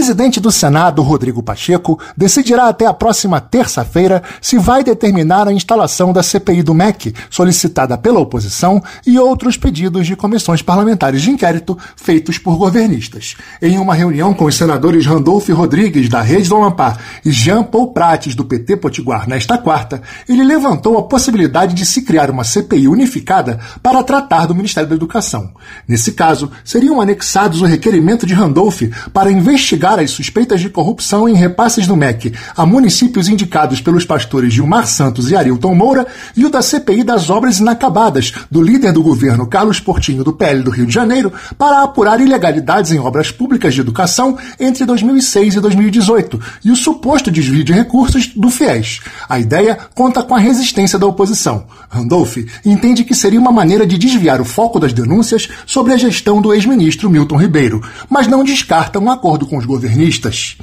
[0.00, 6.10] presidente do Senado, Rodrigo Pacheco, decidirá até a próxima terça-feira se vai determinar a instalação
[6.10, 11.76] da CPI do MEC, solicitada pela oposição, e outros pedidos de comissões parlamentares de inquérito
[11.96, 13.36] feitos por governistas.
[13.60, 17.92] Em uma reunião com os senadores Randolfo Rodrigues, da Rede do Amapá, e Jean Paul
[17.92, 22.88] Prates, do PT Potiguar, nesta quarta, ele levantou a possibilidade de se criar uma CPI
[22.88, 25.52] unificada para tratar do Ministério da Educação.
[25.86, 28.80] Nesse caso, seriam anexados o requerimento de Randolph
[29.12, 34.04] para investigar investigar as suspeitas de corrupção em repasses do MEC a municípios indicados pelos
[34.04, 36.06] pastores Gilmar Santos e Arilton Moura
[36.36, 40.62] e o da CPI das obras inacabadas do líder do governo Carlos Portinho do PL
[40.62, 45.60] do Rio de Janeiro para apurar ilegalidades em obras públicas de educação entre 2006 e
[45.60, 49.00] 2018 e o suposto desvio de recursos do FIES.
[49.28, 51.64] A ideia conta com a resistência da oposição.
[51.88, 56.40] Randolph entende que seria uma maneira de desviar o foco das denúncias sobre a gestão
[56.40, 60.56] do ex-ministro Milton Ribeiro, mas não descarta um acordo com os governistas?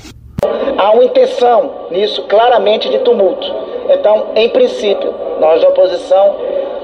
[0.77, 3.47] Há uma intenção nisso claramente de tumulto.
[3.89, 6.35] Então, em princípio, nós da oposição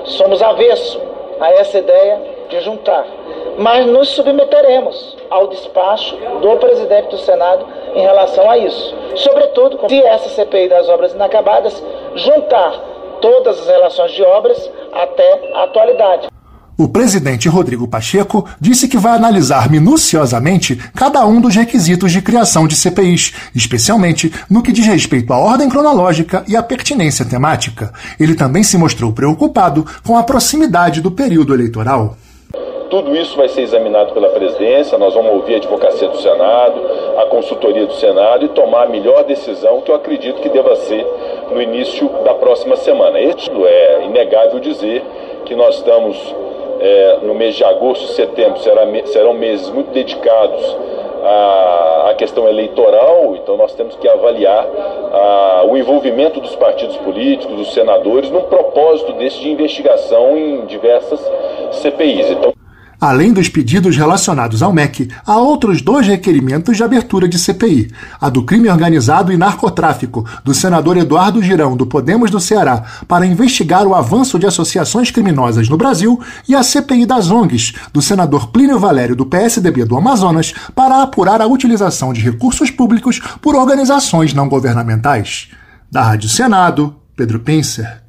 [0.05, 0.99] somos avesso
[1.39, 3.05] a essa ideia de juntar.
[3.57, 8.95] Mas nos submeteremos ao despacho do presidente do Senado em relação a isso.
[9.15, 11.83] Sobretudo, se essa CPI das obras inacabadas
[12.15, 12.79] juntar
[13.21, 16.29] todas as relações de obras até a atualidade.
[16.75, 22.67] O presidente Rodrigo Pacheco disse que vai analisar minuciosamente cada um dos requisitos de criação
[22.67, 27.93] de CPIs, especialmente no que diz respeito à ordem cronológica e à pertinência temática.
[28.19, 32.17] Ele também se mostrou preocupado com a proximidade do período eleitoral.
[32.89, 36.81] Tudo isso vai ser examinado pela presidência, nós vamos ouvir a advocacia do Senado,
[37.19, 41.05] a consultoria do Senado e tomar a melhor decisão que eu acredito que deva ser
[41.51, 43.19] no início da próxima semana.
[43.19, 45.03] Isso é inegável dizer
[45.45, 46.17] que nós estamos
[46.83, 50.77] é, no mês de agosto e setembro será, serão meses muito dedicados
[51.23, 54.67] à, à, questão eleitoral, então nós temos que avaliar
[55.65, 61.19] o envolvimento dos partidos políticos, dos senadores, num propósito desse de investigação em diversas
[61.71, 62.31] CPIs.
[62.31, 62.53] Então,
[63.03, 67.91] Além dos pedidos relacionados ao MEC, há outros dois requerimentos de abertura de CPI:
[68.21, 73.25] a do crime organizado e narcotráfico, do senador Eduardo Girão, do Podemos do Ceará, para
[73.25, 78.47] investigar o avanço de associações criminosas no Brasil, e a CPI das ONGs, do senador
[78.53, 84.33] Plínio Valério, do PSDB do Amazonas, para apurar a utilização de recursos públicos por organizações
[84.33, 85.49] não governamentais.
[85.91, 88.02] Da Rádio Senado, Pedro Pincer.